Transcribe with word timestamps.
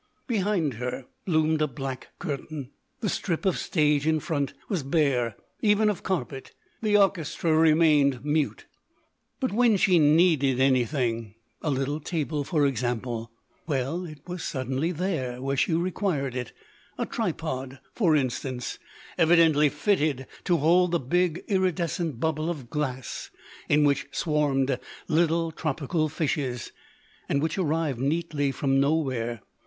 Behind 0.25 0.73
her 0.81 1.05
loomed 1.27 1.61
a 1.61 1.67
black 1.67 2.07
curtain; 2.17 2.71
the 3.01 3.07
strip 3.07 3.45
of 3.45 3.55
stage 3.59 4.07
in 4.07 4.19
front 4.19 4.51
was 4.67 4.81
bare 4.81 5.35
even 5.61 5.91
of 5.91 6.01
carpet; 6.01 6.53
the 6.81 6.97
orchestra 6.97 7.53
remained 7.55 8.25
mute. 8.25 8.65
But 9.39 9.51
when 9.51 9.77
she 9.77 9.99
needed 9.99 10.59
anything—a 10.59 11.69
little 11.69 11.99
table, 11.99 12.43
for 12.43 12.65
example—well, 12.65 14.05
it 14.07 14.27
was 14.27 14.43
suddenly 14.43 14.91
there 14.91 15.39
where 15.39 15.55
she 15.55 15.75
required 15.75 16.35
it—a 16.35 17.05
tripod, 17.05 17.79
for 17.93 18.15
instance, 18.15 18.79
evidently 19.19 19.69
fitted 19.69 20.25
to 20.45 20.57
hold 20.57 20.93
the 20.93 20.99
big 20.99 21.43
iridescent 21.47 22.19
bubble 22.19 22.49
of 22.49 22.71
glass 22.71 23.29
in 23.69 23.83
which 23.83 24.07
swarmed 24.11 24.79
little 25.07 25.51
tropical 25.51 26.09
fishes—and 26.09 27.39
which 27.43 27.59
arrived 27.59 27.99
neatly 27.99 28.51
from 28.51 28.79
nowhere. 28.79 29.41